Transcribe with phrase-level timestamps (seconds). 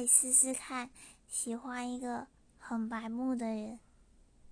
[0.00, 0.90] 以试试看，
[1.28, 2.26] 喜欢一个
[2.58, 3.78] 很白目的人。